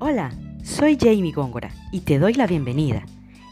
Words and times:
Hola, 0.00 0.30
soy 0.62 0.96
Jamie 0.96 1.32
Góngora 1.32 1.72
y 1.90 2.02
te 2.02 2.20
doy 2.20 2.34
la 2.34 2.46
bienvenida. 2.46 3.04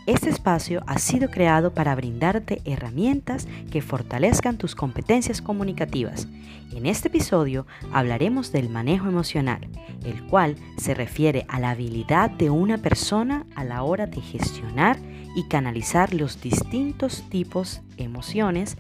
Este 0.07 0.31
espacio 0.31 0.85
ha 0.87 0.99
sido 0.99 1.29
creado 1.29 1.75
para 1.75 1.93
brindarte 1.97 2.63
herramientas 2.65 3.49
que 3.73 3.83
fortalezcan 3.83 4.57
tus 4.57 4.77
competencias 4.77 5.43
comunicativas. 5.43 6.29
En 6.71 6.87
este 6.87 7.09
episodio 7.09 7.67
hablaremos 7.93 8.53
del 8.53 8.69
manejo 8.69 9.09
emocional, 9.09 9.67
el 10.05 10.23
cual 10.29 10.55
se 10.77 10.95
refiere 10.95 11.47
a 11.49 11.59
la 11.59 11.71
habilidad 11.71 12.31
de 12.31 12.49
una 12.49 12.79
persona 12.79 13.45
a 13.57 13.65
la 13.65 13.83
hora 13.83 14.07
de 14.07 14.21
gestionar 14.21 14.99
y 15.35 15.49
canalizar 15.49 16.15
los 16.15 16.41
distintos 16.41 17.25
tipos 17.29 17.83
de 17.97 18.05
emociones, 18.05 18.77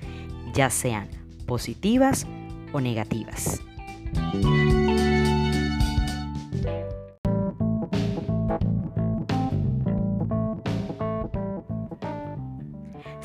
ya 0.54 0.70
sean 0.70 1.08
positivas 1.46 2.28
o 2.72 2.80
negativas. 2.80 3.60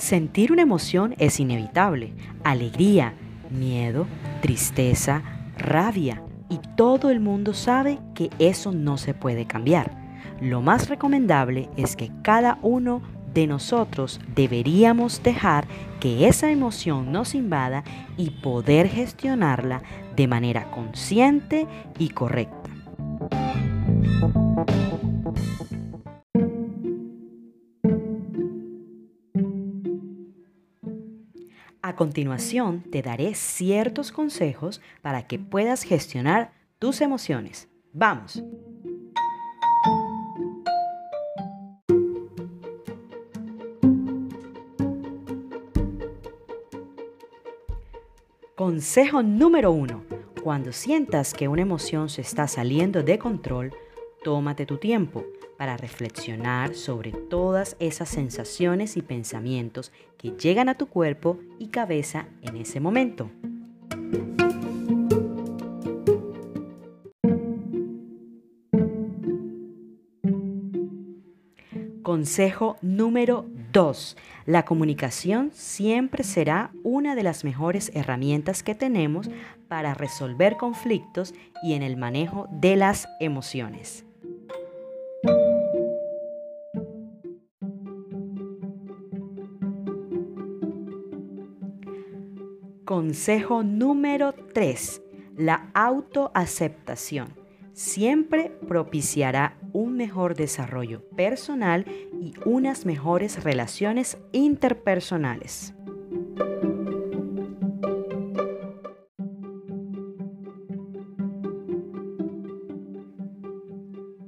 Sentir 0.01 0.51
una 0.51 0.63
emoción 0.63 1.13
es 1.19 1.39
inevitable. 1.39 2.11
Alegría, 2.43 3.13
miedo, 3.51 4.07
tristeza, 4.41 5.21
rabia. 5.59 6.23
Y 6.49 6.59
todo 6.75 7.11
el 7.11 7.19
mundo 7.19 7.53
sabe 7.53 7.99
que 8.15 8.31
eso 8.39 8.71
no 8.71 8.97
se 8.97 9.13
puede 9.13 9.45
cambiar. 9.45 9.91
Lo 10.41 10.63
más 10.63 10.89
recomendable 10.89 11.69
es 11.77 11.95
que 11.95 12.11
cada 12.23 12.57
uno 12.63 13.03
de 13.35 13.45
nosotros 13.45 14.19
deberíamos 14.33 15.21
dejar 15.21 15.67
que 15.99 16.27
esa 16.27 16.49
emoción 16.49 17.11
nos 17.11 17.35
invada 17.35 17.83
y 18.17 18.31
poder 18.31 18.89
gestionarla 18.89 19.83
de 20.15 20.27
manera 20.27 20.71
consciente 20.71 21.67
y 21.99 22.09
correcta. 22.09 22.70
Continuación 32.01 32.81
te 32.81 33.03
daré 33.03 33.35
ciertos 33.35 34.11
consejos 34.11 34.81
para 35.03 35.27
que 35.27 35.37
puedas 35.37 35.83
gestionar 35.83 36.51
tus 36.79 36.99
emociones. 36.99 37.69
¡Vamos! 37.93 38.41
Consejo 48.55 49.21
número 49.21 49.71
uno. 49.71 50.03
Cuando 50.41 50.71
sientas 50.71 51.35
que 51.35 51.47
una 51.47 51.61
emoción 51.61 52.09
se 52.09 52.21
está 52.21 52.47
saliendo 52.47 53.03
de 53.03 53.19
control, 53.19 53.75
tómate 54.23 54.65
tu 54.65 54.77
tiempo 54.77 55.25
para 55.57 55.77
reflexionar 55.77 56.75
sobre 56.75 57.11
todas 57.11 57.75
esas 57.79 58.09
sensaciones 58.09 58.97
y 58.97 59.01
pensamientos 59.01 59.91
que 60.17 60.31
llegan 60.31 60.69
a 60.69 60.75
tu 60.75 60.87
cuerpo 60.87 61.39
y 61.59 61.67
cabeza 61.67 62.27
en 62.41 62.57
ese 62.57 62.79
momento. 62.79 63.29
Consejo 72.03 72.77
número 72.81 73.45
2. 73.71 74.17
La 74.45 74.65
comunicación 74.65 75.51
siempre 75.53 76.23
será 76.23 76.71
una 76.83 77.15
de 77.15 77.23
las 77.23 77.43
mejores 77.43 77.91
herramientas 77.93 78.63
que 78.63 78.75
tenemos 78.75 79.29
para 79.67 79.93
resolver 79.93 80.57
conflictos 80.57 81.33
y 81.63 81.73
en 81.73 81.83
el 81.83 81.95
manejo 81.95 82.47
de 82.51 82.75
las 82.75 83.07
emociones. 83.19 84.05
Consejo 92.91 93.63
número 93.63 94.33
3. 94.33 95.01
La 95.37 95.69
autoaceptación 95.73 97.29
siempre 97.71 98.51
propiciará 98.67 99.57
un 99.71 99.95
mejor 99.95 100.35
desarrollo 100.35 101.01
personal 101.15 101.85
y 101.87 102.33
unas 102.43 102.85
mejores 102.85 103.45
relaciones 103.45 104.17
interpersonales. 104.33 105.73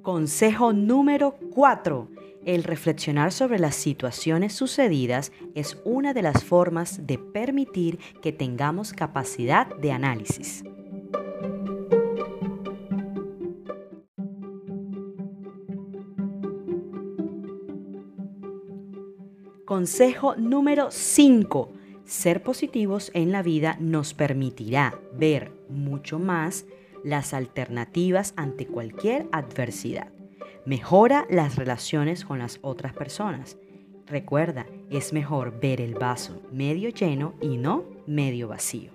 Consejo 0.02 0.72
número 0.72 1.36
4. 1.54 2.13
El 2.46 2.66
reflexionar 2.66 3.32
sobre 3.32 3.58
las 3.58 3.76
situaciones 3.76 4.54
sucedidas 4.54 5.32
es 5.56 5.78
una 5.86 6.14
de 6.14 6.22
las 6.22 6.44
formas 6.44 7.08
de 7.08 7.18
permitir 7.18 8.00
que 8.22 8.34
tengamos 8.34 8.92
capacidad 8.92 9.74
de 9.78 9.94
análisis. 9.94 10.64
Consejo 19.66 20.36
número 20.36 20.92
5. 20.92 21.72
Ser 22.04 22.44
positivos 22.44 23.10
en 23.14 23.32
la 23.32 23.42
vida 23.42 23.78
nos 23.80 24.14
permitirá 24.14 25.00
ver 25.14 25.54
mucho 25.70 26.20
más 26.20 26.66
las 27.06 27.34
alternativas 27.34 28.34
ante 28.36 28.68
cualquier 28.68 29.28
adversidad. 29.32 30.12
Mejora 30.66 31.26
las 31.30 31.58
relaciones 31.58 32.24
con 32.24 32.40
las 32.40 32.60
otras 32.62 32.94
personas. 32.94 33.58
Recuerda, 34.08 34.66
es 34.90 35.12
mejor 35.12 35.60
ver 35.60 35.82
el 35.82 35.96
vaso 35.96 36.42
medio 36.54 36.88
lleno 36.88 37.34
y 37.42 37.58
no 37.58 37.84
medio 38.08 38.48
vacío. 38.48 38.92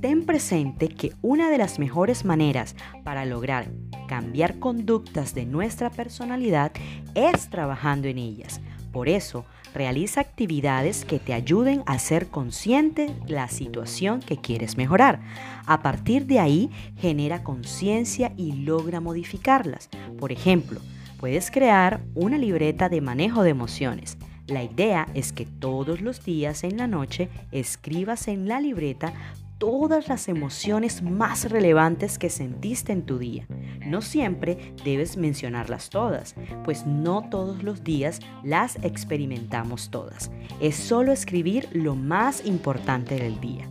Ten 0.00 0.24
presente 0.24 0.88
que 0.88 1.12
una 1.20 1.50
de 1.50 1.58
las 1.58 1.78
mejores 1.78 2.24
maneras 2.24 2.76
para 3.04 3.26
lograr 3.26 3.68
cambiar 4.06 4.58
conductas 4.58 5.34
de 5.34 5.44
nuestra 5.44 5.90
personalidad 5.90 6.72
es 7.14 7.50
trabajando 7.50 8.08
en 8.08 8.16
ellas. 8.16 8.62
Por 8.90 9.10
eso, 9.10 9.44
realiza 9.78 10.20
actividades 10.20 11.04
que 11.04 11.20
te 11.20 11.32
ayuden 11.32 11.84
a 11.86 12.00
ser 12.00 12.26
consciente 12.26 13.14
de 13.26 13.32
la 13.32 13.46
situación 13.46 14.18
que 14.18 14.36
quieres 14.36 14.76
mejorar. 14.76 15.20
A 15.66 15.82
partir 15.82 16.26
de 16.26 16.40
ahí, 16.40 16.68
genera 16.96 17.44
conciencia 17.44 18.32
y 18.36 18.54
logra 18.54 19.00
modificarlas. 19.00 19.88
Por 20.18 20.32
ejemplo, 20.32 20.80
puedes 21.20 21.52
crear 21.52 22.00
una 22.16 22.38
libreta 22.38 22.88
de 22.88 23.00
manejo 23.00 23.44
de 23.44 23.50
emociones. 23.50 24.18
La 24.48 24.64
idea 24.64 25.06
es 25.14 25.32
que 25.32 25.46
todos 25.46 26.00
los 26.00 26.24
días 26.24 26.64
en 26.64 26.76
la 26.76 26.88
noche 26.88 27.28
escribas 27.52 28.26
en 28.26 28.48
la 28.48 28.60
libreta 28.60 29.12
todas 29.58 30.08
las 30.08 30.28
emociones 30.28 31.02
más 31.02 31.50
relevantes 31.50 32.18
que 32.18 32.30
sentiste 32.30 32.92
en 32.92 33.02
tu 33.02 33.18
día. 33.18 33.46
No 33.86 34.00
siempre 34.00 34.74
debes 34.84 35.16
mencionarlas 35.16 35.90
todas, 35.90 36.34
pues 36.64 36.86
no 36.86 37.28
todos 37.28 37.62
los 37.62 37.84
días 37.84 38.20
las 38.42 38.76
experimentamos 38.82 39.90
todas. 39.90 40.30
Es 40.60 40.76
solo 40.76 41.12
escribir 41.12 41.68
lo 41.72 41.96
más 41.96 42.46
importante 42.46 43.16
del 43.16 43.40
día. 43.40 43.68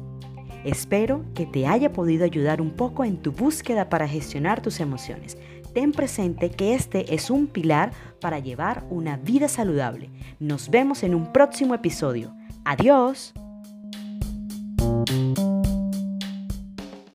Espero 0.63 1.23
que 1.33 1.45
te 1.45 1.65
haya 1.65 1.93
podido 1.93 2.25
ayudar 2.25 2.61
un 2.61 2.71
poco 2.71 3.05
en 3.05 3.17
tu 3.17 3.31
búsqueda 3.31 3.89
para 3.89 4.07
gestionar 4.07 4.61
tus 4.61 4.81
emociones. 4.81 5.37
Ten 5.73 5.91
presente 5.91 6.49
que 6.49 6.73
este 6.73 7.13
es 7.13 7.29
un 7.29 7.47
pilar 7.47 7.91
para 8.19 8.39
llevar 8.39 8.85
una 8.89 9.15
vida 9.15 9.47
saludable. 9.47 10.09
Nos 10.39 10.69
vemos 10.69 11.03
en 11.03 11.15
un 11.15 11.31
próximo 11.31 11.73
episodio. 11.73 12.33
Adiós. 12.65 13.33